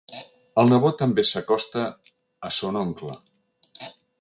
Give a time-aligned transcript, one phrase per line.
[0.61, 1.85] El nebot també s'acosta
[2.51, 3.19] a son oncle.